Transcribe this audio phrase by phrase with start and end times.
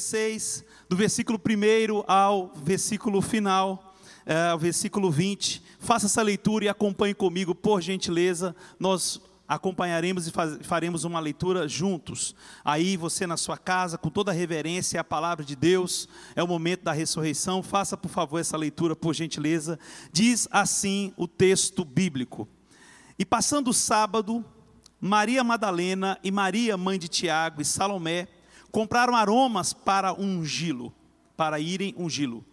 [0.00, 3.94] capítulo 16, do versículo 1 ao versículo final,
[4.24, 5.62] é, versículo 20.
[5.78, 8.56] Faça essa leitura e acompanhe comigo, por gentileza.
[8.78, 12.34] Nós acompanharemos e faz, faremos uma leitura juntos.
[12.64, 16.42] Aí você na sua casa, com toda a reverência, é a palavra de Deus, é
[16.42, 17.62] o momento da ressurreição.
[17.62, 19.78] Faça, por favor, essa leitura, por gentileza.
[20.12, 22.48] Diz assim o texto bíblico.
[23.18, 24.42] E passando o sábado,
[24.98, 28.28] Maria Madalena e Maria, mãe de Tiago e Salomé,
[28.70, 30.92] compraram aromas para ungí-lo,
[31.36, 32.44] para irem ungí-lo.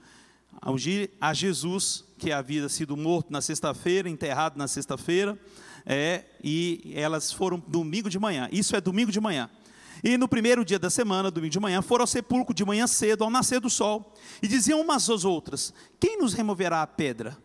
[0.65, 5.37] Ungir a Jesus, que havia sido morto na sexta-feira, enterrado na sexta-feira,
[5.85, 8.49] é, e elas foram domingo de manhã.
[8.51, 9.49] Isso é domingo de manhã.
[10.03, 13.23] E no primeiro dia da semana, domingo de manhã, foram ao sepulcro de manhã cedo,
[13.23, 17.37] ao nascer do sol, e diziam umas às outras: Quem nos removerá a pedra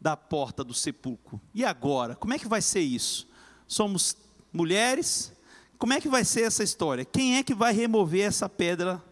[0.00, 1.40] da porta do sepulcro?
[1.52, 2.16] E agora?
[2.16, 3.28] Como é que vai ser isso?
[3.66, 4.16] Somos
[4.52, 5.32] mulheres,
[5.78, 7.04] como é que vai ser essa história?
[7.04, 9.02] Quem é que vai remover essa pedra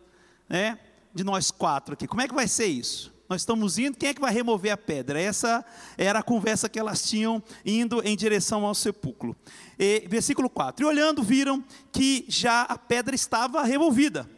[0.49, 0.79] né,
[1.15, 2.07] de nós quatro aqui?
[2.07, 3.13] Como é que vai ser isso?
[3.29, 5.19] Nós estamos indo, quem é que vai remover a pedra?
[5.19, 5.65] Essa
[5.97, 9.35] era a conversa que elas tinham indo em direção ao sepulcro.
[9.79, 14.29] E, versículo 4: E olhando, viram que já a pedra estava removida,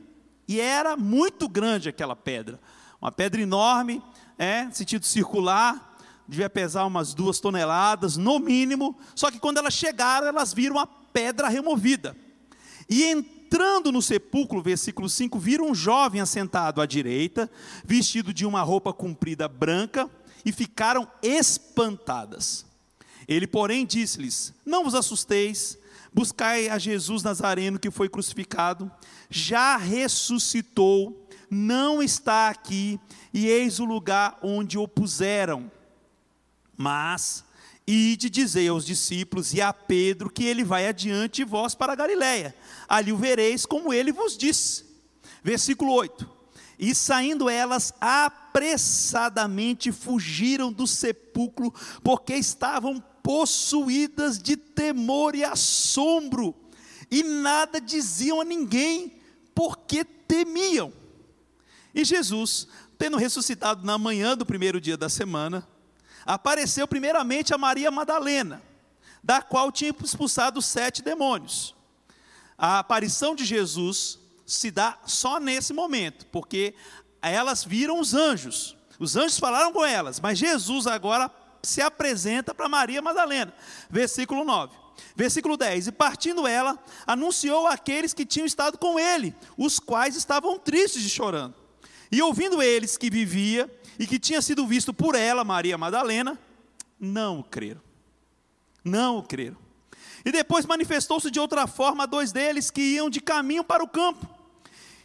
[0.46, 2.60] e era muito grande aquela pedra,
[3.00, 4.00] uma pedra enorme,
[4.38, 8.96] é, sentido circular, devia pesar umas duas toneladas, no mínimo.
[9.14, 12.16] Só que quando elas chegaram, elas viram a pedra removida.
[12.90, 17.48] E entrando no sepulcro, versículo 5, viram um jovem assentado à direita,
[17.84, 20.10] vestido de uma roupa comprida branca,
[20.44, 22.66] e ficaram espantadas.
[23.26, 25.78] Ele, porém, disse-lhes: Não vos assusteis,
[26.12, 28.90] buscai a Jesus Nazareno que foi crucificado,
[29.30, 33.00] já ressuscitou, não está aqui,
[33.32, 35.70] e eis o lugar onde o puseram.
[36.76, 37.44] Mas
[37.86, 42.54] Ide dizer aos discípulos e a Pedro que ele vai adiante de vós para Galiléia.
[42.88, 44.84] Ali o vereis como ele vos disse.
[45.42, 46.34] Versículo 8.
[46.78, 51.72] E saindo elas apressadamente fugiram do sepulcro,
[52.02, 56.54] porque estavam possuídas de temor e assombro,
[57.10, 59.18] e nada diziam a ninguém,
[59.54, 60.92] porque temiam.
[61.94, 62.66] E Jesus,
[62.98, 65.66] tendo ressuscitado na manhã do primeiro dia da semana,
[66.24, 68.62] apareceu primeiramente a Maria Madalena,
[69.22, 71.74] da qual tinha expulsado sete demônios.
[72.56, 76.74] A aparição de Jesus se dá só nesse momento, porque
[77.20, 78.76] elas viram os anjos.
[78.98, 81.30] Os anjos falaram com elas, mas Jesus agora
[81.62, 83.52] se apresenta para Maria Madalena.
[83.90, 84.76] Versículo 9.
[85.16, 90.58] Versículo 10: E partindo ela, anunciou àqueles que tinham estado com ele, os quais estavam
[90.58, 91.54] tristes e chorando.
[92.12, 96.38] E ouvindo eles que vivia e que tinha sido visto por ela, Maria Madalena,
[96.98, 97.80] não o creram.
[98.84, 99.56] Não o creram.
[100.24, 103.88] E depois manifestou-se de outra forma a dois deles que iam de caminho para o
[103.88, 104.28] campo.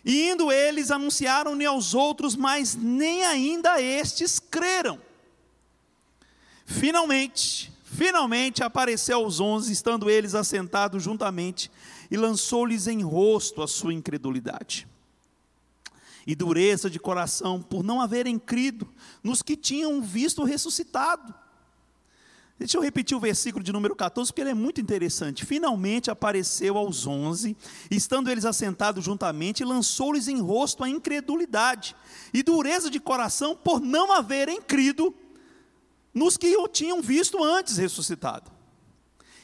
[0.04, 5.00] E indo eles, anunciaram-lhe aos outros, mas nem ainda estes creram.
[6.66, 11.70] Finalmente, finalmente apareceu aos onze, estando eles assentados juntamente,
[12.10, 14.89] e lançou-lhes em rosto a sua incredulidade
[16.30, 18.88] e dureza de coração por não haverem crido
[19.24, 21.34] nos que tinham visto ressuscitado.
[22.60, 25.44] Deixa eu repetir o versículo de número 14, porque ele é muito interessante.
[25.44, 27.58] Finalmente apareceu aos onze,
[27.90, 31.96] estando eles assentados juntamente, lançou-lhes em rosto a incredulidade
[32.32, 35.12] e dureza de coração por não haverem crido
[36.14, 38.52] nos que o tinham visto antes ressuscitado.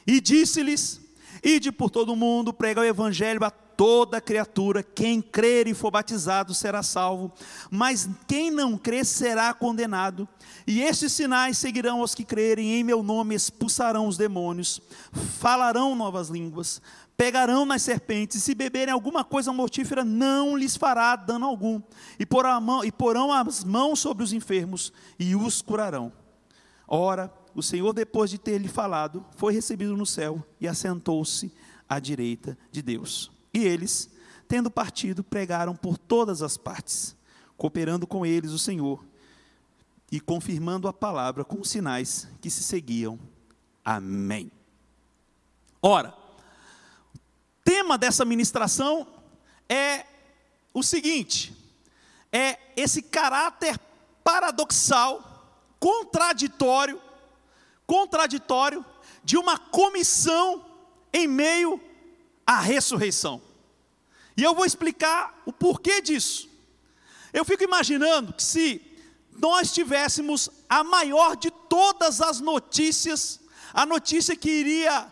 [0.06, 1.02] E disse-lhes:
[1.44, 5.92] Ide por todo o mundo, prega o evangelho a toda criatura, quem crer e for
[5.92, 7.32] batizado será salvo,
[7.70, 10.28] mas quem não crer será condenado.
[10.66, 14.82] E estes sinais seguirão os que crerem, em meu nome expulsarão os demônios,
[15.40, 16.82] falarão novas línguas,
[17.16, 21.82] pegarão nas serpentes, e se beberem alguma coisa mortífera, não lhes fará dano algum,
[22.20, 22.28] e,
[22.62, 26.12] mão, e porão as mãos sobre os enfermos, e os curarão.
[26.88, 31.54] Ora, o Senhor, depois de ter lhe falado, foi recebido no céu e assentou-se
[31.88, 33.35] à direita de Deus.
[33.56, 34.10] E eles,
[34.50, 37.16] tendo partido, pregaram por todas as partes,
[37.56, 39.02] cooperando com eles o Senhor
[40.12, 43.18] e confirmando a palavra com os sinais que se seguiam.
[43.84, 44.52] Amém.
[45.82, 46.14] Ora,
[47.16, 47.20] o
[47.64, 49.08] tema dessa ministração
[49.70, 50.06] é
[50.74, 51.56] o seguinte:
[52.34, 53.80] é esse caráter
[54.22, 57.02] paradoxal, contraditório,
[57.88, 58.84] contraditório
[59.24, 60.66] de uma comissão
[61.14, 61.82] em meio
[62.46, 63.42] à ressurreição.
[64.38, 66.50] E eu vou explicar o porquê disso.
[67.34, 68.82] Eu fico imaginando que se
[69.38, 73.40] nós tivéssemos a maior de todas as notícias,
[73.74, 75.12] a notícia que iria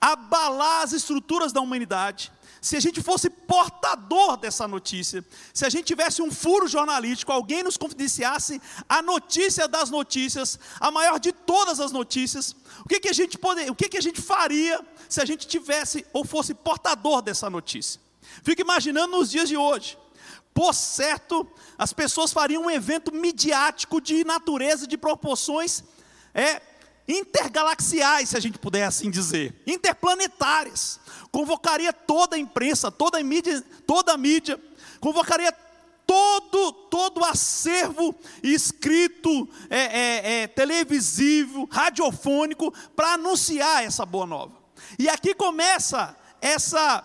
[0.00, 5.84] abalar as estruturas da humanidade, se a gente fosse portador dessa notícia, se a gente
[5.84, 11.80] tivesse um furo jornalístico, alguém nos confidenciasse a notícia das notícias, a maior de todas
[11.80, 12.54] as notícias,
[12.84, 15.44] o que, que a gente poder, o que, que a gente faria se a gente
[15.44, 18.00] tivesse ou fosse portador dessa notícia?
[18.44, 19.98] Fico imaginando nos dias de hoje.
[20.54, 21.44] Por certo,
[21.76, 25.82] as pessoas fariam um evento midiático de natureza, de proporções
[26.32, 26.62] é,
[27.08, 31.00] intergalaxiais, se a gente puder assim dizer, interplanetárias.
[31.32, 34.60] Convocaria toda a imprensa, toda a mídia, toda a mídia,
[35.00, 35.50] convocaria
[36.06, 44.52] todo todo o acervo escrito, é, é, é, televisivo, radiofônico, para anunciar essa boa nova.
[44.98, 47.02] E aqui começa essa,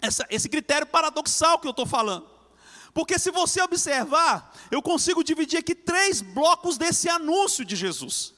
[0.00, 2.26] essa, esse critério paradoxal que eu estou falando.
[2.94, 8.34] Porque se você observar, eu consigo dividir aqui três blocos desse anúncio de Jesus.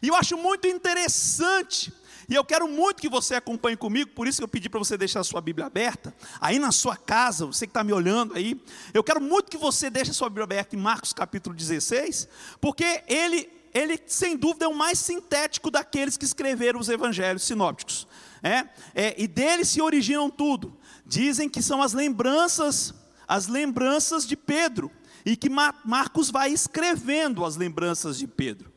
[0.00, 1.92] E eu acho muito interessante,
[2.28, 4.98] e eu quero muito que você acompanhe comigo, por isso que eu pedi para você
[4.98, 8.60] deixar a sua Bíblia aberta, aí na sua casa, você que está me olhando aí,
[8.92, 12.28] eu quero muito que você deixe a sua Bíblia aberta em Marcos capítulo 16,
[12.60, 18.06] porque ele, ele sem dúvida é o mais sintético daqueles que escreveram os evangelhos sinópticos.
[18.42, 20.76] É, é, e dele se originam tudo.
[21.04, 22.94] Dizem que são as lembranças,
[23.26, 24.92] as lembranças de Pedro,
[25.24, 28.72] e que Marcos vai escrevendo as lembranças de Pedro.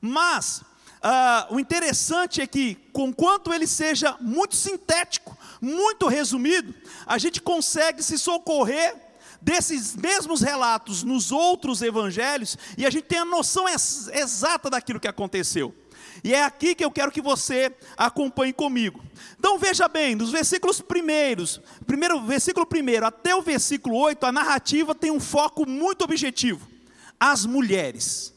[0.00, 0.62] Mas
[1.02, 6.74] ah, o interessante é que, conquanto ele seja muito sintético, muito resumido,
[7.06, 8.94] a gente consegue se socorrer
[9.40, 15.00] desses mesmos relatos nos outros evangelhos e a gente tem a noção ex exata daquilo
[15.00, 15.74] que aconteceu.
[16.22, 19.02] E é aqui que eu quero que você acompanhe comigo.
[19.38, 24.94] Então veja bem, dos versículos primeiros, primeiro versículo primeiro até o versículo 8, a narrativa
[24.94, 26.68] tem um foco muito objetivo:
[27.18, 28.32] as mulheres.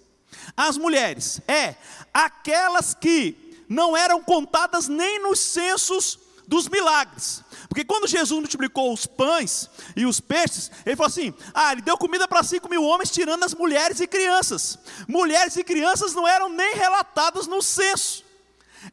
[0.56, 1.76] As mulheres, é,
[2.16, 6.18] aquelas que não eram contadas nem nos censos
[6.48, 7.44] dos milagres.
[7.68, 11.98] Porque quando Jesus multiplicou os pães e os peixes, ele falou assim: ah, ele deu
[11.98, 14.80] comida para cinco mil homens, tirando as mulheres e crianças.
[15.10, 18.24] Mulheres e crianças não eram nem relatadas no censo.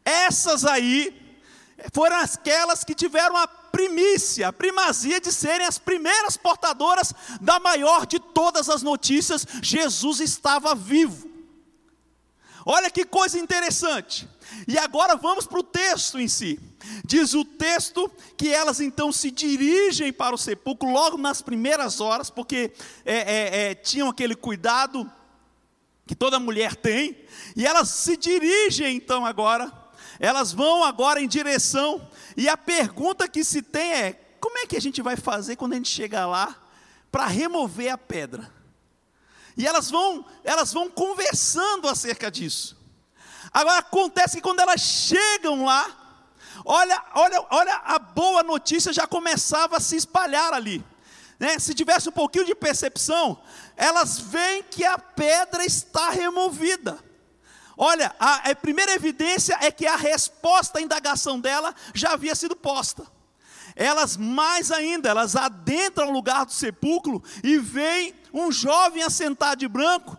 [0.04, 1.16] Essas aí
[1.92, 8.04] foram aquelas que tiveram a primícia, a primazia de serem as primeiras portadoras da maior
[8.04, 11.31] de todas as notícias: Jesus estava vivo.
[12.64, 14.28] Olha que coisa interessante.
[14.68, 16.58] E agora vamos para o texto em si.
[17.04, 22.30] Diz o texto que elas então se dirigem para o sepulcro logo nas primeiras horas,
[22.30, 22.72] porque
[23.04, 25.10] é, é, é, tinham aquele cuidado
[26.06, 27.16] que toda mulher tem,
[27.56, 29.72] e elas se dirigem então agora,
[30.18, 32.06] elas vão agora em direção,
[32.36, 35.72] e a pergunta que se tem é: como é que a gente vai fazer quando
[35.72, 36.56] a gente chegar lá
[37.10, 38.61] para remover a pedra?
[39.56, 42.76] E elas vão, elas vão conversando acerca disso.
[43.52, 45.86] Agora acontece que quando elas chegam lá,
[46.64, 50.82] olha, olha, olha a boa notícia já começava a se espalhar ali.
[51.38, 51.58] Né?
[51.58, 53.42] Se tivesse um pouquinho de percepção,
[53.76, 56.98] elas veem que a pedra está removida.
[57.76, 62.54] Olha, a, a primeira evidência é que a resposta à indagação dela já havia sido
[62.54, 63.06] posta.
[63.74, 69.68] Elas mais ainda, elas adentram o lugar do sepulcro e veem um jovem assentado de
[69.68, 70.16] branco,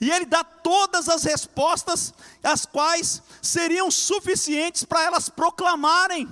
[0.00, 6.28] e ele dá todas as respostas, as quais seriam suficientes para elas proclamarem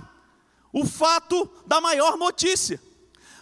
[0.73, 2.81] o fato da maior notícia.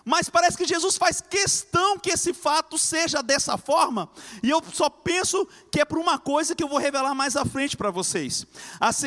[0.04, 4.09] Mas parece que Jesus faz questão que esse fato seja dessa forma,
[4.42, 7.45] e eu só penso que é por uma coisa que eu vou revelar mais à
[7.45, 8.47] frente para vocês.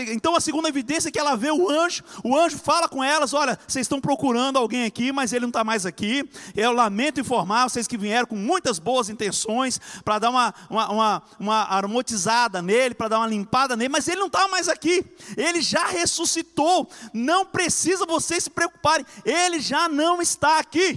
[0.09, 3.33] Então, a segunda evidência é que ela vê o anjo, o anjo fala com elas:
[3.33, 6.27] Olha, vocês estão procurando alguém aqui, mas ele não está mais aqui.
[6.55, 11.23] Eu lamento informar vocês que vieram com muitas boas intenções para dar uma, uma, uma,
[11.39, 15.05] uma aromatizada nele, para dar uma limpada nele, mas ele não está mais aqui.
[15.35, 16.89] Ele já ressuscitou.
[17.13, 20.92] Não precisa vocês se preocuparem, ele já não está aqui.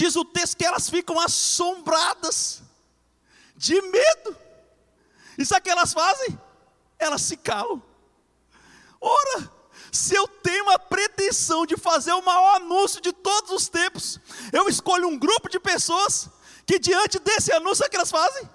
[0.00, 2.62] Diz o texto que elas ficam assombradas,
[3.54, 4.34] de medo.
[5.36, 6.40] E sabe o que elas fazem?
[6.98, 7.82] Elas se calam.
[8.98, 9.52] Ora,
[9.92, 14.18] se eu tenho a pretensão de fazer o maior anúncio de todos os tempos,
[14.54, 16.30] eu escolho um grupo de pessoas
[16.64, 18.48] que diante desse anúncio, o que elas fazem?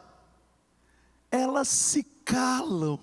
[1.29, 2.99] Elas se calam.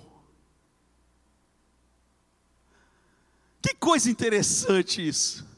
[3.62, 5.51] Que coisa interessante isso.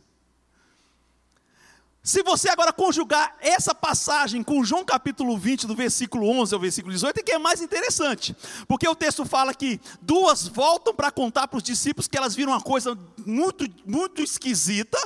[2.07, 6.93] Se você agora conjugar essa passagem com João capítulo 20, do versículo 11 ao versículo
[6.93, 8.37] 18, é que é mais interessante,
[8.69, 12.53] porque o texto fala que duas voltam para contar para os discípulos que elas viram
[12.53, 12.95] uma coisa
[13.25, 14.99] muito, muito esquisita,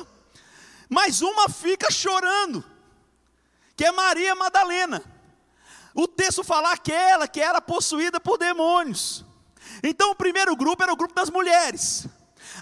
[0.89, 2.65] mas uma fica chorando,
[3.77, 5.01] que é Maria Madalena.
[5.95, 9.25] O texto fala aquela que era possuída por demônios.
[9.85, 12.09] Então o primeiro grupo era o grupo das mulheres.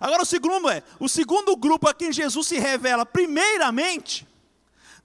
[0.00, 4.25] Agora o segundo é, o segundo grupo a quem Jesus se revela primeiramente,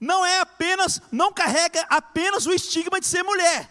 [0.02, 3.70] não é apenas, não carrega apenas o estigma de ser mulher,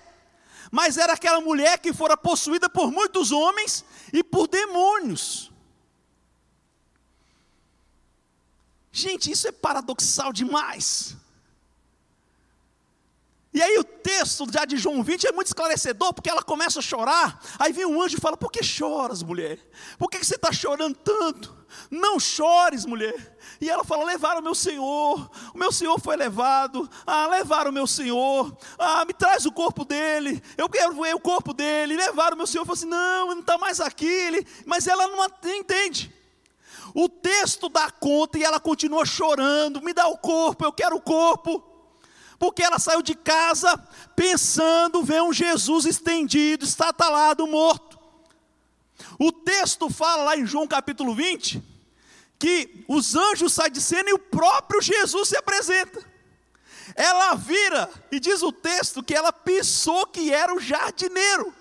[0.71, 3.83] mas era aquela mulher que fora possuída por muitos homens
[4.13, 5.51] e por demônios.
[8.93, 11.17] Gente, isso é paradoxal demais.
[13.53, 16.81] E aí o texto já de João 20 é muito esclarecedor, porque ela começa a
[16.81, 19.59] chorar, aí vem um anjo e fala, por que choras, mulher?
[19.97, 21.60] Por que você está chorando tanto?
[21.89, 23.37] Não chores, mulher.
[23.59, 27.73] E ela fala, levaram o meu Senhor, o meu Senhor foi levado, ah, levaram o
[27.73, 32.33] meu Senhor, ah, me traz o corpo dele, eu quero ver o corpo dele, levaram
[32.35, 34.47] o meu Senhor, eu falo assim, não, ele não está mais aqui, ele...
[34.65, 36.11] mas ela não entende.
[36.93, 41.01] O texto dá conta e ela continua chorando, me dá o corpo, eu quero o
[41.01, 41.63] corpo.
[42.37, 43.77] Porque ela saiu de casa
[44.15, 47.90] pensando ver um Jesus estendido, estatalado, morto.
[49.23, 51.61] O texto fala lá em João capítulo 20
[52.39, 56.03] que os anjos saem de cena e o próprio Jesus se apresenta.
[56.95, 61.53] Ela vira e diz o texto que ela pensou que era o jardineiro.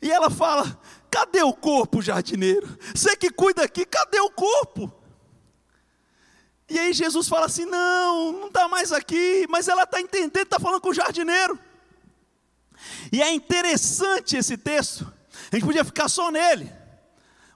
[0.00, 2.78] E ela fala: cadê o corpo, jardineiro?
[2.94, 4.94] Você que cuida aqui, cadê o corpo?
[6.68, 10.60] E aí Jesus fala assim: não, não está mais aqui, mas ela está entendendo, está
[10.60, 11.58] falando com o jardineiro.
[13.10, 15.12] E é interessante esse texto,
[15.50, 16.70] a gente podia ficar só nele,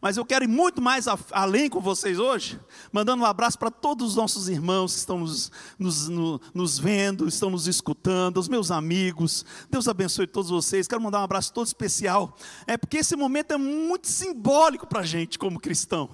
[0.00, 2.58] mas eu quero ir muito mais além com vocês hoje,
[2.92, 7.26] mandando um abraço para todos os nossos irmãos que estão nos, nos, no, nos, vendo,
[7.26, 9.44] estão nos escutando, os meus amigos.
[9.68, 10.86] Deus abençoe todos vocês.
[10.86, 15.06] Quero mandar um abraço todo especial, é porque esse momento é muito simbólico para a
[15.06, 16.08] gente como cristão.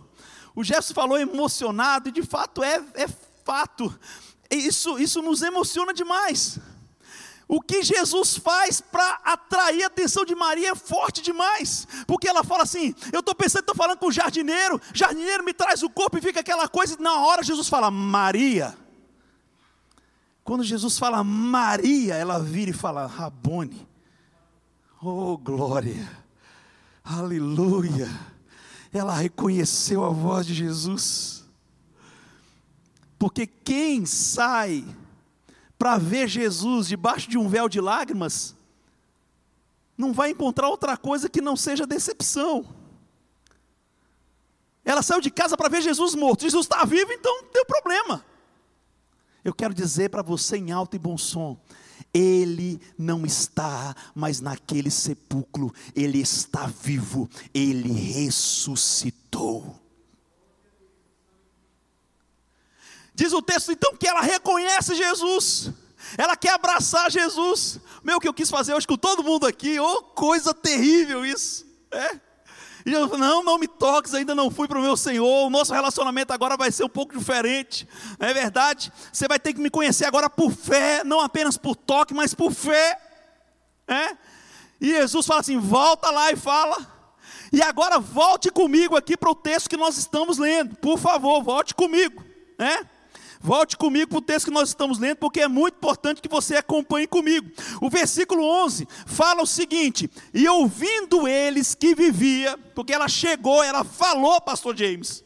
[0.54, 3.06] O Jefferson falou emocionado, e de fato é, é
[3.44, 3.94] fato.
[4.50, 6.58] Isso, isso nos emociona demais.
[7.46, 12.42] O que Jesus faz para atrair a atenção de Maria é forte demais, porque ela
[12.42, 16.16] fala assim: Eu estou pensando, estou falando com o jardineiro, jardineiro me traz o corpo
[16.18, 18.76] e fica aquela coisa, e na hora Jesus fala, Maria.
[20.42, 23.88] Quando Jesus fala Maria, ela vira e fala, Rabone.
[25.02, 26.10] Oh, glória,
[27.02, 28.08] aleluia
[28.98, 31.44] ela reconheceu a voz de Jesus.
[33.18, 34.84] Porque quem sai
[35.84, 38.56] para ver Jesus debaixo de um véu de lágrimas,
[39.98, 42.64] não vai encontrar outra coisa que não seja decepção.
[44.82, 46.40] Ela saiu de casa para ver Jesus morto.
[46.40, 48.24] Jesus está vivo, então não tem problema.
[49.44, 51.60] Eu quero dizer para você em alto e bom som:
[52.14, 59.83] ele não está mais naquele sepulcro, ele está vivo, ele ressuscitou.
[63.14, 65.70] Diz o texto então que ela reconhece Jesus,
[66.18, 67.78] ela quer abraçar Jesus.
[68.02, 71.64] Meu, o que eu quis fazer hoje com todo mundo aqui, oh, coisa terrível isso,
[71.90, 72.20] é?
[72.86, 75.72] E eu não, não me toques, ainda não fui para o meu Senhor, o nosso
[75.72, 77.88] relacionamento agora vai ser um pouco diferente.
[78.18, 78.92] Não é verdade?
[79.10, 82.52] Você vai ter que me conhecer agora por fé, não apenas por toque, mas por
[82.52, 83.00] fé.
[83.88, 84.16] É?
[84.78, 86.76] E Jesus fala assim: volta lá e fala.
[87.50, 90.76] E agora volte comigo aqui para o texto que nós estamos lendo.
[90.76, 92.22] Por favor, volte comigo.
[92.58, 92.84] É?
[93.44, 96.56] Volte comigo para o texto que nós estamos lendo, porque é muito importante que você
[96.56, 97.50] acompanhe comigo.
[97.78, 103.84] O versículo 11 fala o seguinte: E ouvindo eles que vivia, porque ela chegou, ela
[103.84, 105.22] falou, pastor James,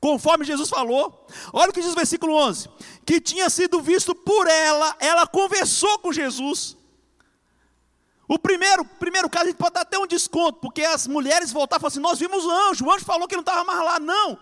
[0.00, 1.26] conforme Jesus falou.
[1.52, 2.68] Olha o que diz o versículo 11:
[3.04, 6.76] Que tinha sido visto por ela, ela conversou com Jesus.
[8.28, 11.80] O primeiro, primeiro caso, a gente pode dar até um desconto, porque as mulheres voltaram
[11.80, 13.98] e falaram assim: Nós vimos o anjo, o anjo falou que não estava mais lá.
[13.98, 14.38] Não.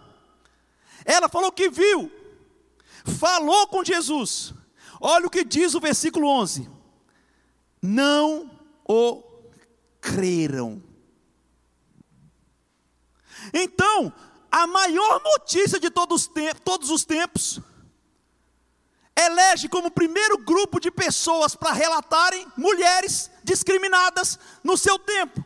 [1.03, 2.13] Ela falou que viu
[3.07, 4.53] falou com Jesus.
[5.01, 6.69] Olha o que diz o versículo 11:
[7.81, 8.51] Não
[8.89, 9.23] o
[10.01, 10.83] creram.
[13.53, 14.13] Então,
[14.51, 17.61] a maior notícia de todos os, tempos, todos os tempos
[19.19, 25.43] elege como primeiro grupo de pessoas para relatarem mulheres discriminadas no seu tempo.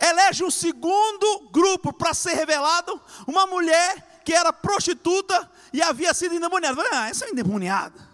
[0.00, 6.34] Elege um segundo grupo para ser revelado uma mulher que era prostituta e havia sido
[6.34, 6.82] endemoniada.
[6.92, 8.08] Ah, essa é endemoniada.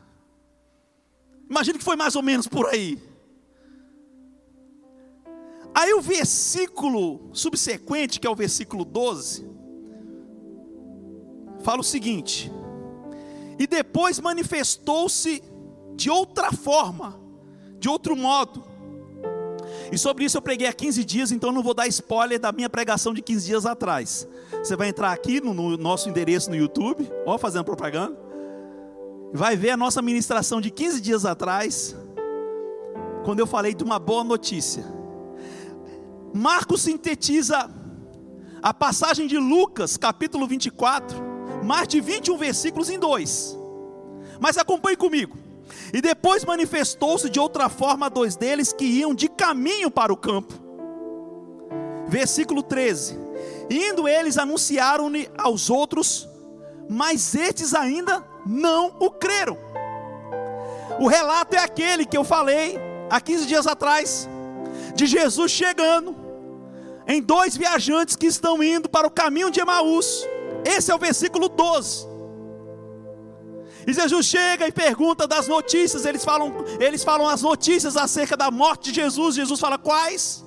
[1.48, 2.98] Imagina que foi mais ou menos por aí.
[5.74, 9.44] Aí o versículo subsequente, que é o versículo 12,
[11.62, 12.50] fala o seguinte:
[13.58, 15.42] E depois manifestou-se
[15.96, 17.20] de outra forma,
[17.78, 18.73] de outro modo.
[19.92, 22.68] E sobre isso eu preguei há 15 dias, então não vou dar spoiler da minha
[22.68, 24.26] pregação de 15 dias atrás.
[24.52, 28.16] Você vai entrar aqui no, no nosso endereço no YouTube, ó, fazendo propaganda.
[29.32, 31.94] Vai ver a nossa ministração de 15 dias atrás,
[33.24, 34.84] quando eu falei de uma boa notícia.
[36.32, 37.70] Marcos sintetiza
[38.62, 41.16] a passagem de Lucas, capítulo 24,
[41.64, 43.58] mais de 21 versículos em dois.
[44.40, 45.43] Mas acompanhe comigo.
[45.92, 50.16] E depois manifestou-se de outra forma a dois deles que iam de caminho para o
[50.16, 50.54] campo.
[52.06, 53.18] Versículo 13:
[53.70, 56.28] Indo eles anunciaram-lhe aos outros,
[56.88, 59.56] mas estes ainda não o creram.
[61.00, 62.78] O relato é aquele que eu falei
[63.10, 64.28] há 15 dias atrás,
[64.94, 66.14] de Jesus chegando
[67.06, 70.26] em dois viajantes que estão indo para o caminho de Emaús.
[70.64, 72.13] Esse é o versículo 12.
[73.86, 78.50] E Jesus chega e pergunta das notícias, eles falam, eles falam as notícias acerca da
[78.50, 79.34] morte de Jesus.
[79.34, 80.44] Jesus fala quais?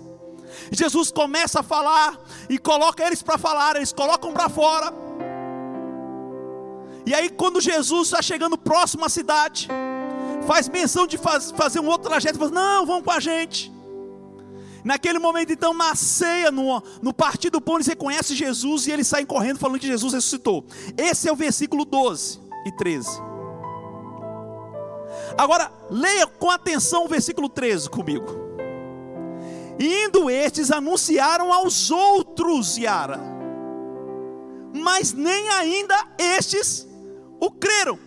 [0.71, 4.91] Jesus começa a falar e coloca eles para falar, eles colocam para fora.
[7.05, 9.69] E aí, quando Jesus está chegando próximo à cidade,
[10.45, 13.71] faz menção de faz, fazer um outro trajeto, fala, não, vão com a gente.
[14.83, 19.07] Naquele momento, então, na ceia, no, no partido do pão, eles reconhecem Jesus e eles
[19.07, 20.65] saem correndo falando que Jesus ressuscitou.
[20.97, 23.09] Esse é o versículo 12 e 13.
[25.37, 28.25] Agora, leia com atenção o versículo 13 comigo.
[29.79, 33.19] Indo estes, anunciaram aos outros, Yara,
[34.73, 36.87] mas nem ainda estes
[37.39, 37.99] o creram.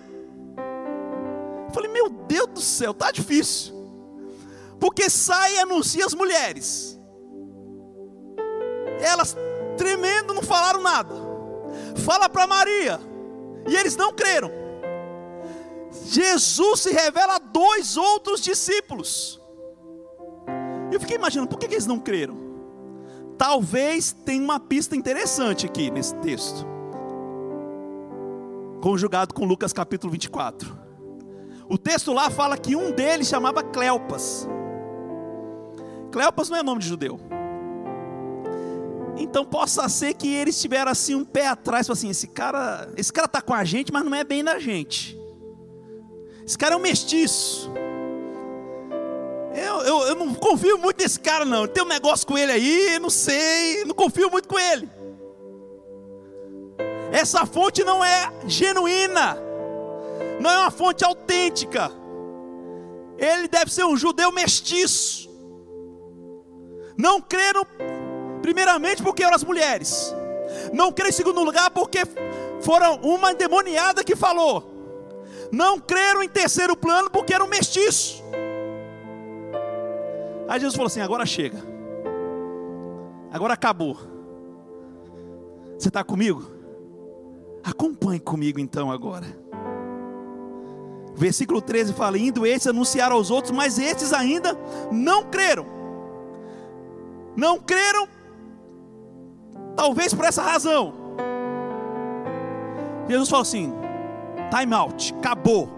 [1.67, 3.75] Eu falei, meu Deus do céu, tá difícil.
[4.81, 6.99] Porque sai e anuncia as mulheres.
[9.01, 9.37] Elas
[9.77, 11.15] tremendo não falaram nada.
[12.05, 13.10] Fala para Maria.
[13.69, 14.51] E eles não creram.
[16.05, 19.41] Jesus se revela a dois outros discípulos.
[20.93, 22.37] Eu fiquei imaginando, por que eles não creram?
[23.39, 26.67] Talvez tenha uma pista interessante aqui nesse texto,
[28.83, 30.79] conjugado com Lucas capítulo 24.
[31.69, 34.49] O texto lá fala que um deles chamava Cleopas.
[36.11, 37.19] Cleopas não é nome de judeu.
[39.23, 43.29] Então possa ser que eles tiveram assim um pé atrás, assim, esse cara, esse cara
[43.29, 45.19] tá com a gente, mas não é bem da gente.
[46.45, 47.71] Esse cara é um mestiço.
[49.55, 51.67] Eu, eu, eu não confio muito nesse cara, não.
[51.67, 54.89] Tem um negócio com ele aí, não sei, não confio muito com ele.
[57.13, 59.51] Essa fonte não é genuína
[60.41, 61.93] não é uma fonte autêntica.
[63.19, 65.29] Ele deve ser um judeu mestiço.
[66.97, 67.67] Não creram,
[68.41, 70.15] primeiramente, porque eram as mulheres.
[70.73, 72.01] Não creram em segundo lugar, porque
[72.61, 74.65] foram uma endemoniada que falou.
[75.53, 78.23] Não creram em terceiro plano, porque eram mestiços.
[80.49, 81.59] Aí Jesus falou assim: agora chega.
[83.33, 83.97] Agora acabou.
[85.79, 86.51] Você está comigo?
[87.63, 89.27] Acompanhe comigo então agora.
[91.15, 94.59] Versículo 13 fala: Indo estes anunciar aos outros, mas estes ainda
[94.91, 95.67] não creram.
[97.37, 98.09] Não creram,
[99.81, 100.93] talvez por essa razão.
[103.09, 103.73] Jesus falou assim:
[104.55, 105.71] time out, acabou.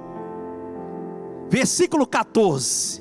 [1.48, 3.00] Versículo 14.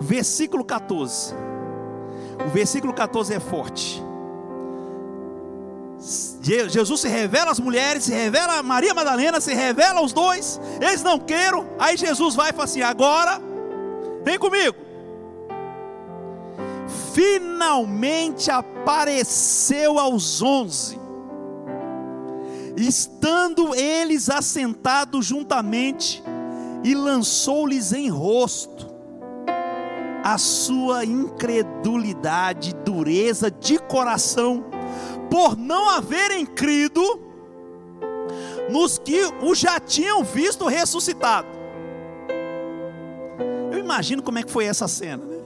[0.00, 1.34] Versículo 14.
[2.46, 4.02] O versículo 14 é forte.
[6.40, 10.58] Jesus se revela às mulheres, se revela a Maria Madalena, se revela aos dois.
[10.80, 11.66] Eles não queiram.
[11.78, 13.42] Aí Jesus vai e fala assim: agora,
[14.24, 14.74] vem comigo.
[17.12, 18.50] Finalmente
[18.88, 20.98] apareceu aos onze,
[22.74, 26.22] estando eles assentados juntamente,
[26.82, 28.88] e lançou-lhes em rosto
[30.24, 34.64] a sua incredulidade, dureza de coração
[35.30, 37.02] por não haverem crido
[38.70, 41.48] nos que o já tinham visto ressuscitado.
[43.70, 45.37] Eu imagino como é que foi essa cena, né?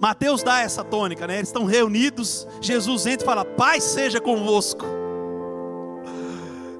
[0.00, 1.36] Mateus dá essa tônica, né?
[1.36, 4.86] Eles estão reunidos, Jesus entra e fala: Pai seja convosco.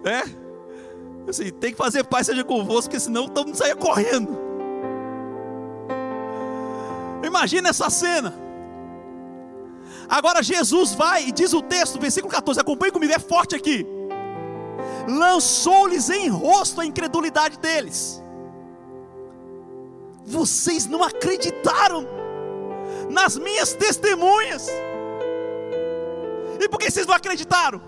[0.02, 0.22] É?
[1.28, 4.38] Assim, tem que fazer Pai seja convosco, porque senão mundo saia correndo.
[7.22, 8.34] Imagina essa cena.
[10.08, 13.86] Agora Jesus vai e diz o texto, versículo 14, acompanhe comigo, é forte aqui.
[15.06, 18.20] Lançou-lhes em rosto a incredulidade deles.
[20.24, 22.19] Vocês não acreditaram
[23.10, 24.68] nas minhas testemunhas.
[26.60, 27.80] E por que vocês não acreditaram?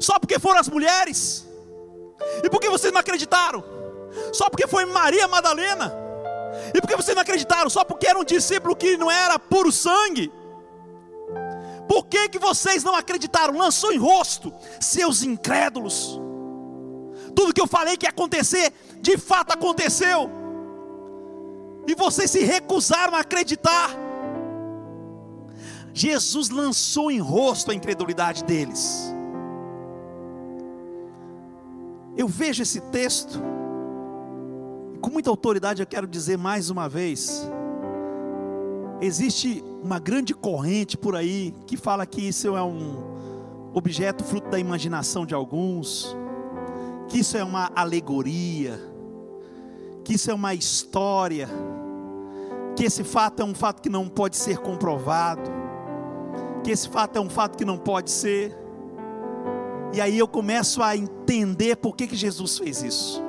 [0.00, 1.46] Só porque foram as mulheres?
[2.42, 3.64] E por que vocês não acreditaram?
[4.32, 5.92] Só porque foi Maria Madalena?
[6.74, 7.68] E por que vocês não acreditaram?
[7.68, 10.32] Só porque era um discípulo que não era puro sangue?
[11.88, 13.56] Por que, que vocês não acreditaram?
[13.56, 16.20] Lançou em rosto, seus incrédulos.
[17.34, 20.30] Tudo que eu falei que ia acontecer, de fato aconteceu.
[21.86, 24.03] E vocês se recusaram a acreditar.
[25.96, 29.14] Jesus lançou em rosto a incredulidade deles.
[32.16, 33.40] Eu vejo esse texto,
[34.92, 37.48] e com muita autoridade eu quero dizer mais uma vez:
[39.00, 43.14] existe uma grande corrente por aí que fala que isso é um
[43.72, 46.16] objeto fruto da imaginação de alguns,
[47.08, 48.80] que isso é uma alegoria,
[50.02, 51.48] que isso é uma história,
[52.74, 55.63] que esse fato é um fato que não pode ser comprovado,
[56.64, 58.56] que esse fato é um fato que não pode ser.
[59.92, 63.22] E aí eu começo a entender por que, que Jesus fez isso.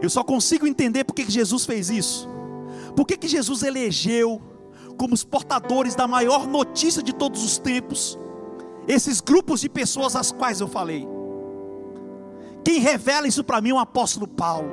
[0.00, 2.28] Eu só consigo entender por que, que Jesus fez isso.
[2.94, 4.40] Por que, que Jesus elegeu
[4.98, 8.18] como os portadores da maior notícia de todos os tempos,
[8.86, 11.06] esses grupos de pessoas às quais eu falei.
[12.64, 14.68] Quem revela isso para mim é o apóstolo Paulo.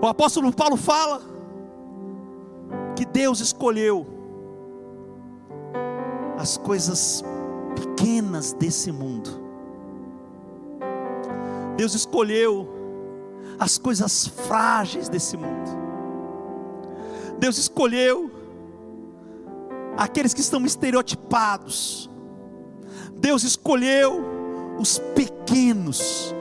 [0.00, 1.20] O apóstolo Paulo fala
[2.96, 4.21] que Deus escolheu
[6.42, 7.22] as coisas
[7.76, 9.30] pequenas desse mundo.
[11.76, 12.68] Deus escolheu
[13.60, 15.70] as coisas frágeis desse mundo.
[17.38, 18.28] Deus escolheu
[19.96, 22.10] aqueles que estão estereotipados.
[23.20, 24.24] Deus escolheu
[24.80, 26.34] os pequenos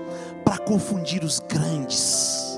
[0.43, 2.50] para confundir os grandes.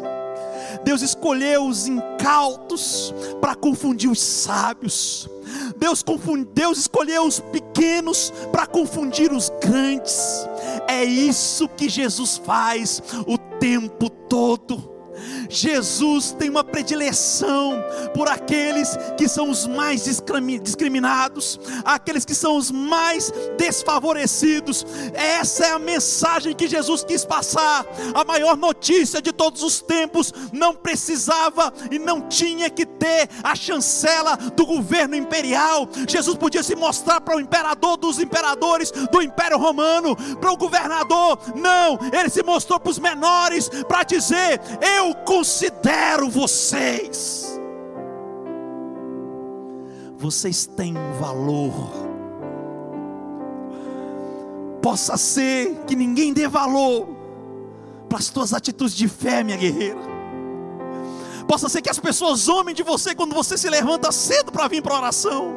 [0.83, 5.29] Deus escolheu os incautos para confundir os sábios.
[5.77, 6.03] Deus,
[6.53, 10.47] Deus escolheu os pequenos para confundir os grandes.
[10.87, 14.91] É isso que Jesus faz o tempo todo.
[15.53, 17.75] Jesus tem uma predileção
[18.15, 24.83] por aqueles que são os mais discriminados, aqueles que são os mais desfavorecidos.
[25.13, 27.85] Essa é a mensagem que Jesus quis passar.
[28.15, 33.55] A maior notícia de todos os tempos não precisava e não tinha que ter a
[33.55, 35.87] chancela do governo imperial.
[36.09, 41.37] Jesus podia se mostrar para o imperador dos imperadores do Império Romano, para o governador.
[41.55, 44.59] Não, ele se mostrou para os menores para dizer:
[44.97, 45.13] Eu
[45.43, 47.59] considero vocês.
[50.17, 51.73] Vocês têm um valor.
[54.81, 57.09] Possa ser que ninguém dê valor
[58.07, 59.99] para as tuas atitudes de fé, minha guerreira.
[61.45, 64.81] Possa ser que as pessoas zombem de você quando você se levanta cedo para vir
[64.81, 65.53] para a oração.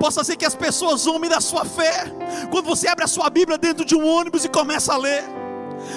[0.00, 2.06] Possa ser que as pessoas zombem da sua fé
[2.50, 5.43] quando você abre a sua Bíblia dentro de um ônibus e começa a ler.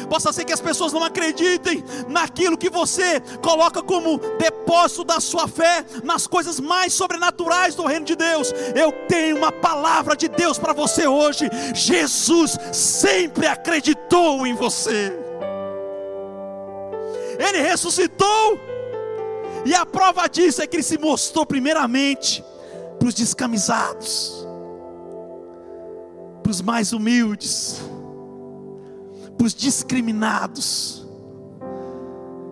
[0.09, 5.47] Possa ser que as pessoas não acreditem naquilo que você coloca como depósito da sua
[5.47, 8.53] fé, nas coisas mais sobrenaturais do reino de Deus.
[8.75, 11.49] Eu tenho uma palavra de Deus para você hoje.
[11.73, 15.13] Jesus sempre acreditou em você.
[17.39, 18.59] Ele ressuscitou.
[19.65, 22.43] E a prova disso é que ele se mostrou primeiramente
[22.97, 24.47] para os descamisados,
[26.41, 27.81] para os mais humildes
[29.37, 31.05] para os discriminados.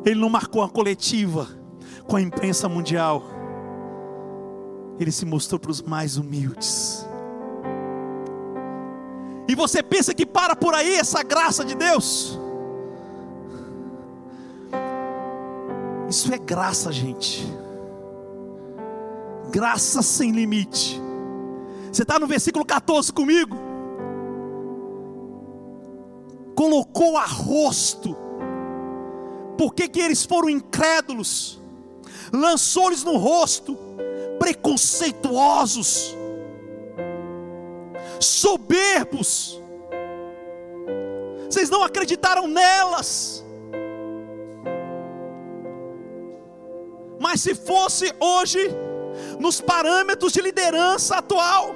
[0.05, 1.47] Ele não marcou uma coletiva
[2.07, 3.23] com a imprensa mundial.
[4.99, 7.05] Ele se mostrou para os mais humildes.
[9.47, 12.39] E você pensa que para por aí essa graça de Deus?
[16.09, 17.45] Isso é graça, gente.
[19.51, 21.01] Graça sem limite.
[21.91, 23.64] Você está no versículo 14 comigo?
[26.55, 28.15] Colocou a rosto.
[29.57, 31.61] Por que, que eles foram incrédulos?
[32.33, 33.77] Lançou-lhes no rosto,
[34.39, 36.15] preconceituosos,
[38.19, 39.61] soberbos.
[41.49, 43.43] Vocês não acreditaram nelas.
[47.19, 48.59] Mas se fosse hoje,
[49.39, 51.75] nos parâmetros de liderança atual,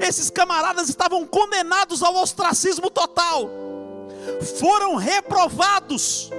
[0.00, 3.48] esses camaradas estavam condenados ao ostracismo total,
[4.58, 6.30] foram reprovados.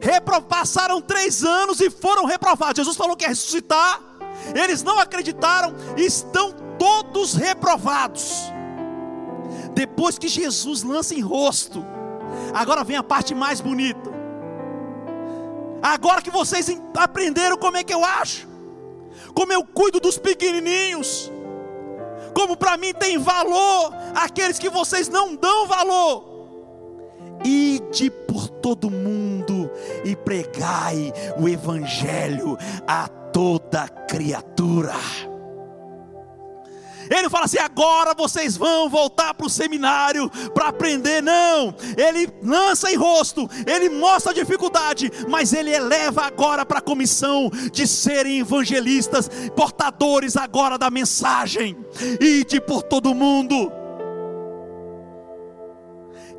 [0.00, 2.76] Repro passaram três anos e foram reprovados.
[2.76, 4.00] Jesus falou que ia ressuscitar,
[4.54, 8.42] eles não acreditaram, estão todos reprovados.
[9.74, 11.84] Depois que Jesus lança em rosto,
[12.52, 14.10] agora vem a parte mais bonita.
[15.80, 18.46] Agora que vocês aprenderam como é que eu acho,
[19.34, 21.31] como eu cuido dos pequenininhos,
[22.34, 26.32] como para mim tem valor aqueles que vocês não dão valor.
[27.44, 29.70] Ide por todo mundo
[30.04, 34.94] e pregai o Evangelho a toda criatura.
[37.12, 41.22] Ele fala assim: agora vocês vão voltar para o seminário para aprender.
[41.22, 46.82] Não, ele lança em rosto, ele mostra a dificuldade, mas ele eleva agora para a
[46.82, 51.76] comissão de serem evangelistas, portadores agora da mensagem,
[52.20, 53.70] e de por todo mundo.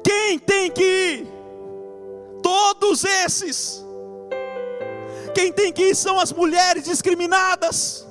[0.03, 1.27] Quem tem que ir?
[2.41, 3.83] Todos esses.
[5.33, 8.05] Quem tem que ir são as mulheres discriminadas.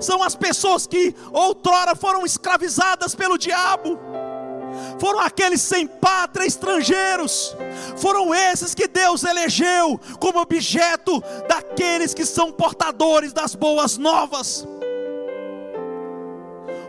[0.00, 3.98] São as pessoas que outrora foram escravizadas pelo diabo.
[4.98, 7.56] Foram aqueles sem pátria estrangeiros.
[7.96, 14.66] Foram esses que Deus elegeu como objeto daqueles que são portadores das boas novas.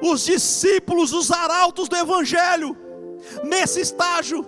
[0.01, 2.77] Os discípulos, os arautos do evangelho,
[3.43, 4.45] nesse estágio,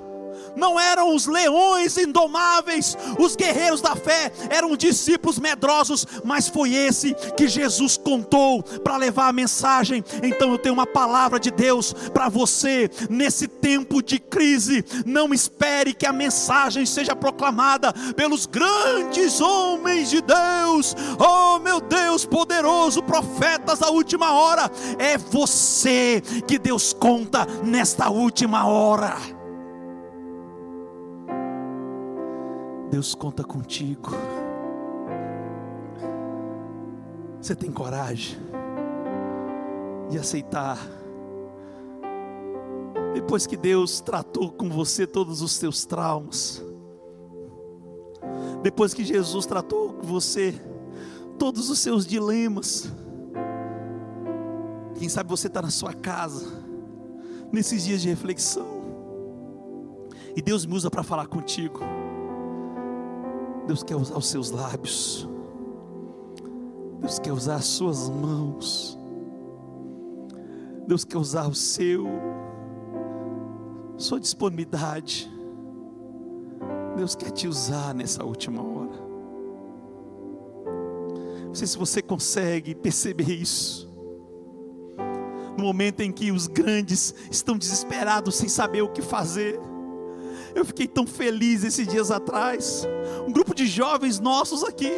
[0.55, 7.13] não eram os leões indomáveis, os guerreiros da fé, eram discípulos medrosos, mas foi esse
[7.35, 10.03] que Jesus contou para levar a mensagem.
[10.23, 14.83] Então eu tenho uma palavra de Deus para você nesse tempo de crise.
[15.05, 20.95] Não espere que a mensagem seja proclamada pelos grandes homens de Deus.
[21.19, 24.69] Oh, meu Deus poderoso, profetas da última hora.
[24.97, 29.38] É você que Deus conta nesta última hora.
[32.89, 34.10] Deus conta contigo.
[37.39, 38.38] Você tem coragem
[40.10, 40.78] de aceitar.
[43.13, 46.63] Depois que Deus tratou com você todos os seus traumas,
[48.62, 50.54] depois que Jesus tratou com você
[51.38, 52.91] todos os seus dilemas,
[54.95, 56.45] quem sabe você está na sua casa,
[57.52, 58.67] nesses dias de reflexão,
[60.36, 61.80] e Deus me usa para falar contigo.
[63.69, 65.29] Deus quer usar os seus lábios.
[66.99, 68.97] Deus quer usar as suas mãos.
[70.88, 72.08] Deus quer usar o seu
[73.95, 75.32] sua disponibilidade.
[76.97, 78.99] Deus quer te usar nessa última hora.
[81.45, 83.88] Não sei se você consegue perceber isso.
[85.55, 89.60] No momento em que os grandes estão desesperados sem saber o que fazer.
[90.55, 92.88] Eu fiquei tão feliz esses dias atrás.
[93.27, 94.91] Um grupo de jovens nossos aqui,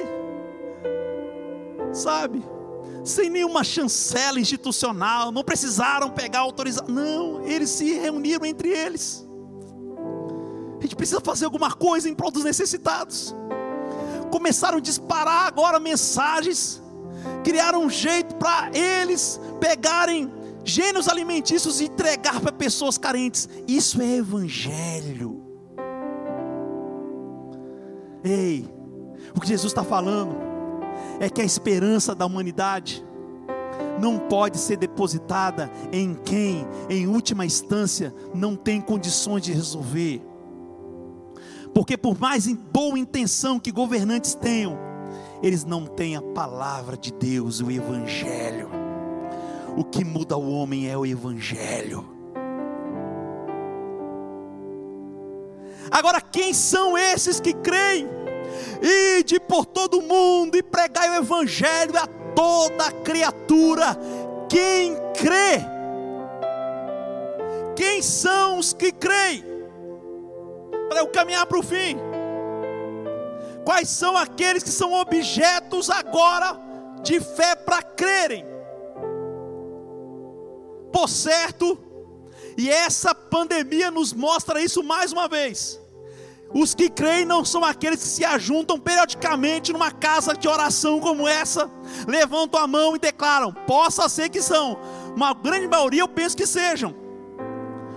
[1.94, 2.44] sabe?
[3.04, 6.88] Sem nenhuma chancela institucional, não precisaram pegar autorização.
[6.88, 9.28] Não, eles se reuniram entre eles.
[10.78, 13.36] A gente precisa fazer alguma coisa em prol dos necessitados.
[14.32, 16.82] Começaram a disparar agora mensagens,
[17.44, 20.32] criaram um jeito para eles pegarem
[20.64, 23.48] gêneros alimentícios e entregar para pessoas carentes.
[23.68, 25.31] Isso é evangelho.
[28.24, 28.68] Ei,
[29.36, 30.36] o que Jesus está falando
[31.20, 33.06] é que a esperança da humanidade
[34.00, 40.22] não pode ser depositada em quem, em última instância, não tem condições de resolver.
[41.74, 44.78] Porque, por mais boa intenção que governantes tenham,
[45.42, 48.70] eles não têm a palavra de Deus, o Evangelho.
[49.78, 52.21] O que muda o homem é o Evangelho.
[55.92, 58.08] Agora, quem são esses que creem?
[59.20, 63.98] Ide por todo mundo e pregai o Evangelho a toda criatura.
[64.48, 65.60] Quem crê?
[67.76, 69.44] Quem são os que creem?
[70.88, 71.98] Para eu caminhar para o fim.
[73.66, 76.58] Quais são aqueles que são objetos agora
[77.04, 78.46] de fé para crerem?
[80.92, 81.78] Por certo,
[82.58, 85.81] e essa pandemia nos mostra isso mais uma vez.
[86.54, 91.28] Os que creem não são aqueles que se ajuntam periodicamente numa casa de oração como
[91.28, 91.72] essa,
[92.08, 94.78] levantam a mão e declaram: possa ser que são.
[95.16, 96.94] Uma grande maioria eu penso que sejam.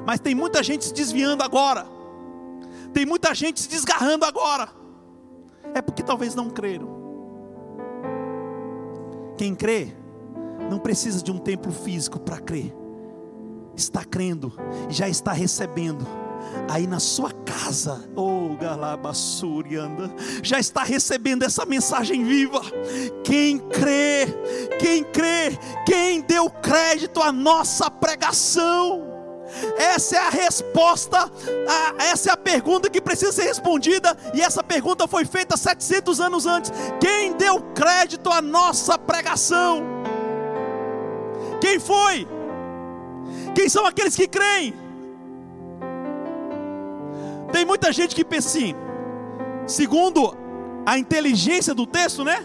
[0.07, 1.87] Mas tem muita gente se desviando agora.
[2.93, 4.69] Tem muita gente se desgarrando agora.
[5.75, 7.03] É porque talvez não creram.
[9.37, 9.97] Quem crê
[10.71, 12.73] não precisa de um templo físico para crer
[13.77, 14.53] está crendo,
[14.89, 16.07] já está recebendo.
[16.69, 20.11] Aí na sua casa, oh Galabassurianda,
[20.43, 22.61] já está recebendo essa mensagem viva.
[23.23, 24.27] Quem crê,
[24.79, 29.15] quem crê, quem deu crédito à nossa pregação.
[29.77, 31.31] Essa é a resposta,
[31.69, 36.21] a, essa é a pergunta que precisa ser respondida, e essa pergunta foi feita 700
[36.21, 36.73] anos antes.
[37.01, 39.85] Quem deu crédito à nossa pregação?
[41.61, 42.27] Quem foi?
[43.55, 44.84] Quem são aqueles que creem?
[47.55, 48.75] Tem muita gente que pensa assim,
[49.65, 50.37] segundo
[50.85, 52.45] a inteligência do texto, né?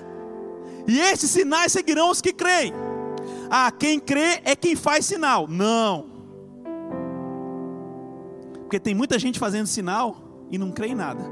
[0.88, 2.72] E esses sinais seguirão os que creem.
[3.50, 5.48] Ah, quem crê é quem faz sinal.
[5.48, 6.06] Não.
[8.62, 10.15] Porque tem muita gente fazendo sinal
[10.52, 11.24] e não crê em nada.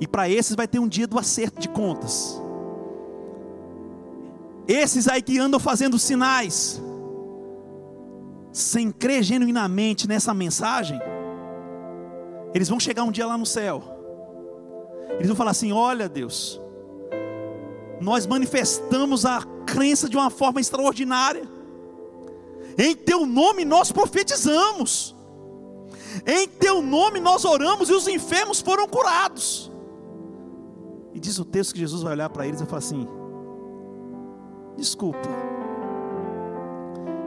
[0.00, 2.42] E para esses vai ter um dia do acerto de contas.
[4.66, 6.82] Esses aí que andam fazendo sinais,
[8.50, 11.00] sem crer genuinamente nessa mensagem,
[12.54, 13.82] eles vão chegar um dia lá no céu.
[15.12, 16.60] Eles vão falar assim: Olha, Deus,
[18.00, 21.48] nós manifestamos a crença de uma forma extraordinária.
[22.78, 25.14] Em Teu nome nós profetizamos.
[26.26, 29.70] Em Teu nome nós oramos e os enfermos foram curados.
[31.12, 33.06] E diz o texto que Jesus vai olhar para eles e falar assim:
[34.76, 35.28] Desculpa,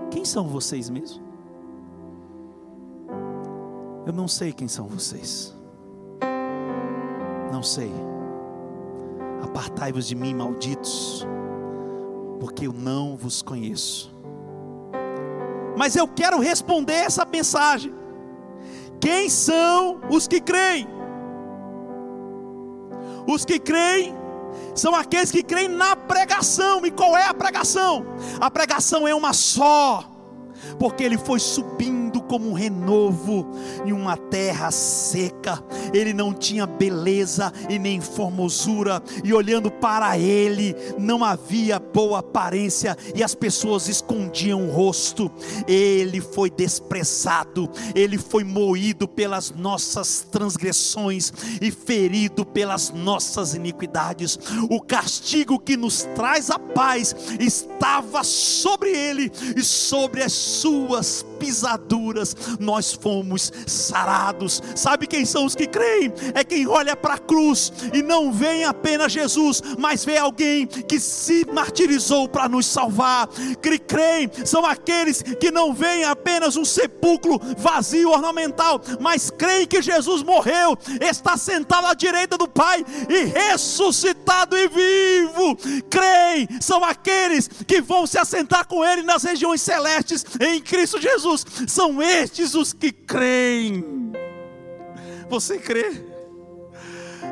[0.09, 1.32] quem são vocês mesmo?
[4.05, 5.55] Eu não sei quem são vocês.
[7.51, 7.91] Não sei.
[9.41, 11.25] Apartai-vos de mim, malditos,
[12.39, 14.13] porque eu não vos conheço.
[15.77, 17.93] Mas eu quero responder essa mensagem.
[18.99, 20.87] Quem são os que creem?
[23.27, 24.13] Os que creem
[24.75, 26.85] são aqueles que creem na pregação.
[26.85, 28.05] E qual é a pregação?
[28.39, 30.03] A pregação é uma só,
[30.77, 32.02] porque ele foi subindo
[32.33, 33.45] como um renovo
[33.85, 35.63] em uma terra seca.
[35.93, 42.97] Ele não tinha beleza e nem formosura, e olhando para ele, não havia boa aparência,
[43.13, 45.31] e as pessoas escondiam o rosto.
[45.67, 54.39] Ele foi desprezado, ele foi moído pelas nossas transgressões e ferido pelas nossas iniquidades.
[54.71, 62.33] O castigo que nos traz a paz estava sobre ele e sobre as suas pisaduras
[62.57, 64.63] nós fomos sarados.
[64.77, 66.13] Sabe quem são os que creem?
[66.33, 71.01] É quem olha para a cruz e não vê apenas Jesus, mas vê alguém que
[71.01, 73.27] se martirizou para nos salvar.
[73.61, 79.81] Que creem são aqueles que não veem apenas um sepulcro vazio, ornamental, mas creem que
[79.81, 85.57] Jesus morreu, está sentado à direita do Pai e ressuscitado e vivo.
[85.89, 91.32] Creem são aqueles que vão se assentar com Ele nas regiões celestes em Cristo Jesus.
[91.67, 94.11] São estes os que creem.
[95.29, 96.05] Você crê?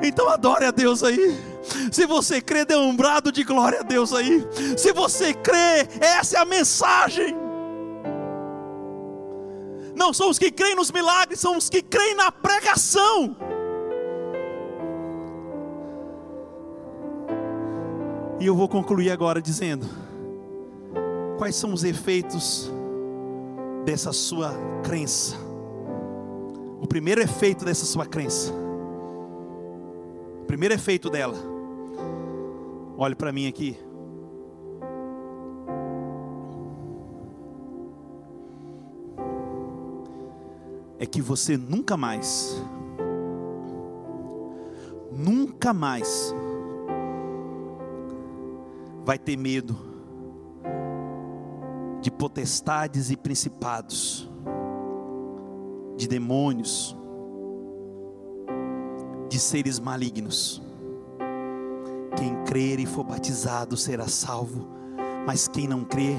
[0.03, 1.37] Então adore a Deus aí.
[1.91, 4.45] Se você crê, dê um brado de glória a Deus aí.
[4.77, 7.35] Se você crê, essa é a mensagem.
[9.95, 13.35] Não são os que creem nos milagres, são os que creem na pregação.
[18.39, 19.87] E eu vou concluir agora dizendo:
[21.37, 22.71] quais são os efeitos
[23.85, 25.35] dessa sua crença.
[26.79, 28.51] O primeiro efeito dessa sua crença.
[30.41, 31.37] O primeiro efeito dela.
[32.97, 33.77] Olhe para mim aqui.
[40.99, 42.63] É que você nunca mais,
[45.11, 46.33] nunca mais
[49.03, 49.90] vai ter medo
[52.01, 54.29] de potestades e principados,
[55.95, 56.97] de demônios,
[59.29, 60.61] de seres malignos.
[62.17, 64.67] Quem crer e for batizado será salvo,
[65.25, 66.17] mas quem não crer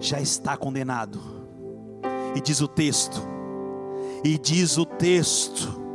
[0.00, 1.20] já está condenado.
[2.34, 3.22] E diz o texto,
[4.22, 5.85] e diz o texto,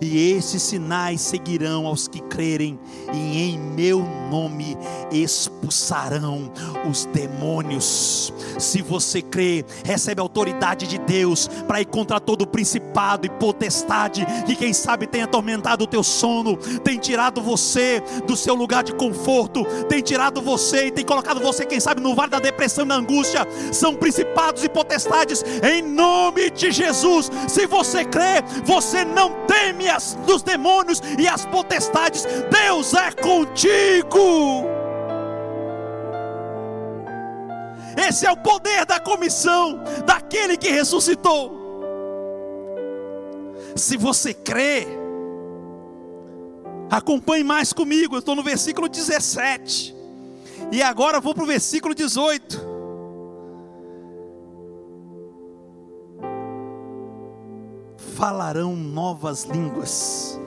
[0.00, 2.78] e esses sinais seguirão aos que crerem,
[3.12, 4.76] e em meu nome
[5.12, 6.50] expulsarão
[6.88, 8.32] os demônios.
[8.58, 14.26] Se você crê, recebe a autoridade de Deus para ir contra todo principado e potestade
[14.46, 18.94] que, quem sabe, tem atormentado o teu sono, tem tirado você do seu lugar de
[18.94, 22.88] conforto, tem tirado você e tem colocado você, quem sabe, no vale da depressão e
[22.88, 23.46] da angústia.
[23.72, 27.30] São principados e potestades em nome de Jesus.
[27.48, 34.64] Se você crê, você não teme as, dos demônios e as potestades, Deus é contigo.
[37.96, 41.58] Esse é o poder da comissão daquele que ressuscitou.
[43.76, 44.86] Se você crê,
[46.90, 48.14] acompanhe mais comigo.
[48.14, 49.94] Eu estou no versículo 17.
[50.72, 52.69] E agora vou para o versículo 18.
[58.20, 60.38] Falarão novas línguas,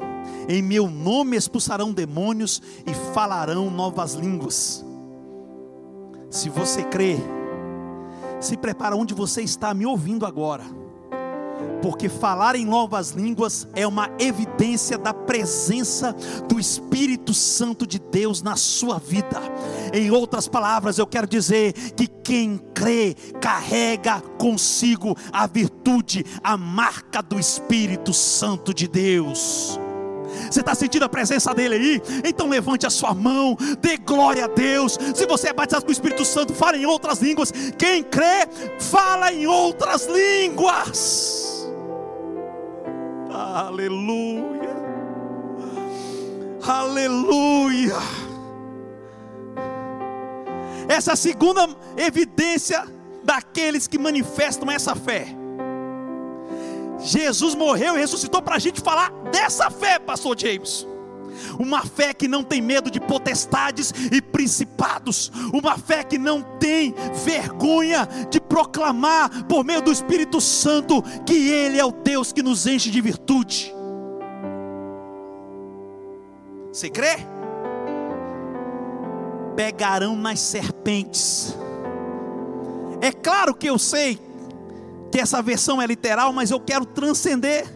[0.48, 4.86] em meu nome expulsarão demônios e falarão novas línguas.
[6.30, 7.18] Se você crê,
[8.40, 10.83] se prepara onde você está me ouvindo agora.
[11.82, 16.16] Porque falar em novas línguas é uma evidência da presença
[16.48, 19.42] do Espírito Santo de Deus na sua vida.
[19.94, 27.22] Em outras palavras, eu quero dizer que quem crê carrega consigo a virtude, a marca
[27.22, 29.80] do Espírito Santo de Deus.
[30.50, 32.02] Você está sentindo a presença dele aí?
[32.24, 34.98] Então levante a sua mão, dê glória a Deus.
[35.14, 37.52] Se você é batizado com o Espírito Santo, fala em outras línguas.
[37.78, 38.48] Quem crê,
[38.80, 41.68] fala em outras línguas.
[43.32, 44.74] Aleluia.
[46.66, 47.98] Aleluia.
[50.88, 51.68] Essa é segunda
[51.98, 52.86] evidência
[53.24, 55.43] daqueles que manifestam essa fé.
[57.00, 60.88] Jesus morreu e ressuscitou para a gente falar dessa fé, Pastor James.
[61.60, 66.94] Uma fé que não tem medo de potestades e principados, uma fé que não tem
[67.26, 72.68] vergonha de proclamar por meio do Espírito Santo que Ele é o Deus que nos
[72.68, 73.74] enche de virtude.
[76.72, 77.18] Você crê?
[79.56, 81.56] Pegarão nas serpentes.
[83.02, 84.20] É claro que eu sei
[85.14, 87.72] que essa versão é literal, mas eu quero transcender,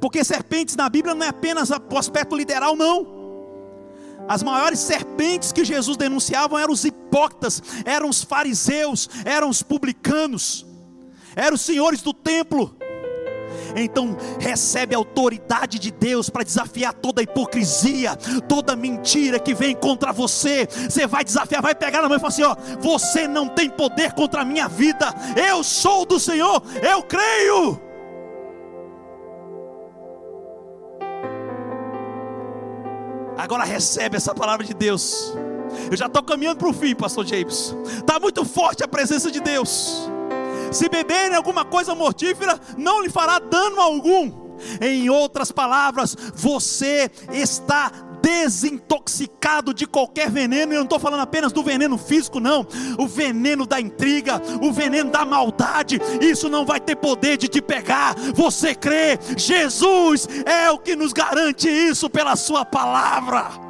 [0.00, 3.06] porque serpentes na Bíblia não é apenas o aspecto literal, não.
[4.26, 10.66] As maiores serpentes que Jesus denunciava eram os hipócritas, eram os fariseus, eram os publicanos,
[11.36, 12.76] eram os senhores do templo.
[13.76, 18.16] Então recebe a autoridade de Deus para desafiar toda hipocrisia,
[18.48, 20.66] toda mentira que vem contra você.
[20.66, 24.12] Você vai desafiar, vai pegar na mão e falar assim: ó, você não tem poder
[24.12, 25.14] contra a minha vida.
[25.36, 27.80] Eu sou do Senhor, eu creio.
[33.36, 35.34] Agora recebe essa palavra de Deus.
[35.90, 37.74] Eu já estou caminhando para o fim, Pastor James.
[37.96, 40.10] Está muito forte a presença de Deus.
[40.70, 44.50] Se beberem alguma coisa mortífera, não lhe fará dano algum.
[44.80, 47.90] Em outras palavras, você está
[48.20, 52.66] desintoxicado de qualquer veneno, e eu não estou falando apenas do veneno físico, não,
[52.98, 57.62] o veneno da intriga, o veneno da maldade, isso não vai ter poder de te
[57.62, 58.14] pegar.
[58.34, 63.69] Você crê, Jesus é o que nos garante isso pela Sua palavra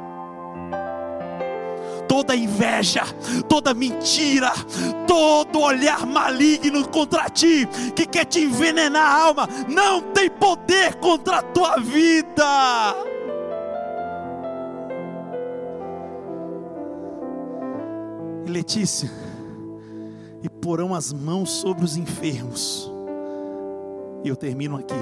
[2.11, 3.03] toda inveja,
[3.47, 4.51] toda mentira,
[5.07, 11.37] todo olhar maligno contra ti, que quer te envenenar a alma, não tem poder contra
[11.37, 12.95] a tua vida.
[18.45, 19.09] E Letícia,
[20.43, 22.91] e porão as mãos sobre os enfermos,
[24.21, 24.95] e eu termino aqui,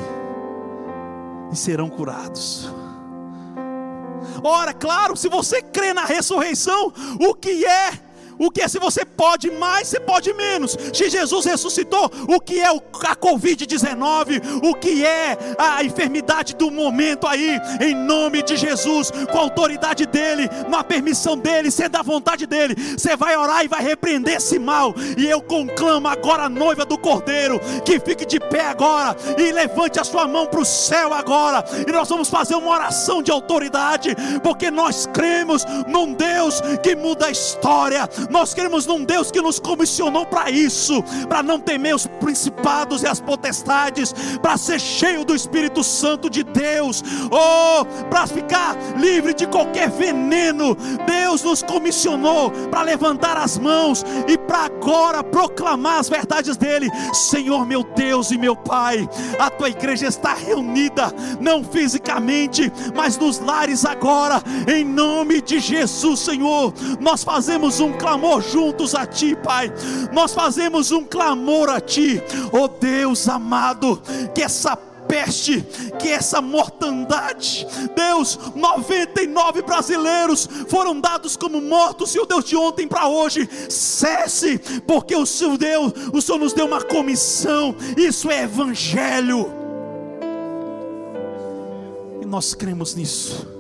[1.52, 2.72] e serão curados.
[4.44, 7.92] Ora, claro, se você crê na ressurreição, o que é
[8.40, 10.78] o que é se você pode mais, você pode menos.
[10.94, 17.28] Se Jesus ressuscitou, o que é a Covid-19, o que é a enfermidade do momento
[17.28, 22.48] aí, em nome de Jesus, com a autoridade dele, na permissão dele, sendo a vontade
[22.48, 24.96] dele, você vai orar e vai repreender esse mal.
[25.18, 30.00] E eu conclamo agora a noiva do Cordeiro, que fique de pé agora e levante
[30.00, 31.64] a sua mão para o céu agora.
[31.88, 37.28] E nós vamos fazer uma oração de autoridade, porque nós cremos num Deus que muda
[37.28, 42.06] a história, nós queremos num Deus que nos comissionou para isso, para não temer os
[42.20, 48.76] principados e as potestades, para ser cheio do Espírito Santo de Deus, oh, para ficar
[48.98, 50.78] livre de qualquer veneno.
[51.06, 56.90] Deus nos comissionou para levantar as mãos e para agora proclamar as verdades dele.
[57.14, 59.10] Senhor, meu Deus e meu Pai,
[59.40, 66.20] a tua igreja está reunida, não fisicamente, mas nos lares agora, em nome de Jesus,
[66.20, 66.74] Senhor.
[67.00, 69.72] Nós fazemos um clamor clamor juntos a Ti, Pai.
[70.12, 74.02] Nós fazemos um clamor a Ti, oh Deus amado,
[74.36, 75.66] que essa peste,
[76.00, 77.66] que essa mortandade,
[77.96, 84.60] Deus, 99 brasileiros foram dados como mortos, e o Deus de ontem para hoje, cesse,
[84.86, 89.52] porque o Senhor Deus, o Senhor nos deu uma comissão, isso é evangelho.
[92.22, 93.59] E nós cremos nisso.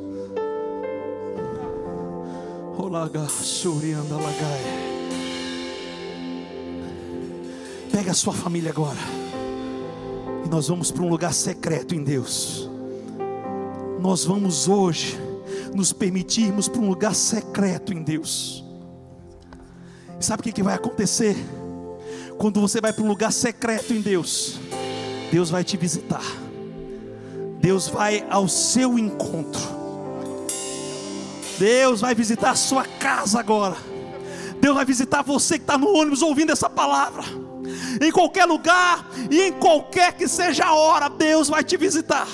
[7.91, 8.97] Pega a sua família agora.
[10.43, 12.67] E nós vamos para um lugar secreto em Deus.
[14.01, 15.19] Nós vamos hoje
[15.75, 18.63] nos permitirmos para um lugar secreto em Deus.
[20.19, 21.35] sabe o que, que vai acontecer?
[22.39, 24.59] Quando você vai para um lugar secreto em Deus,
[25.31, 26.25] Deus vai te visitar.
[27.61, 29.78] Deus vai ao seu encontro.
[31.59, 33.75] Deus vai visitar a sua casa agora.
[34.61, 37.23] Deus vai visitar você que está no ônibus ouvindo essa palavra.
[38.01, 42.27] Em qualquer lugar e em qualquer que seja a hora, Deus vai te visitar.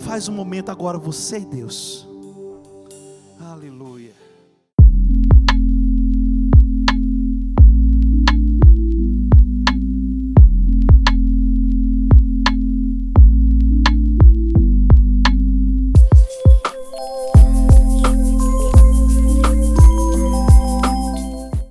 [0.00, 2.08] Faz um momento agora, você e Deus.